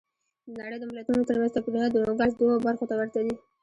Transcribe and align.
د 0.55 0.55
نړۍ 0.63 0.77
د 0.79 0.83
ملتونو 0.91 1.27
ترمنځ 1.29 1.51
توپیرونه 1.53 1.87
د 1.89 1.95
نوګالس 2.05 2.35
دوو 2.37 2.63
برخو 2.65 2.89
ته 2.89 2.93
ورته 2.99 3.19
دي. 3.25 3.33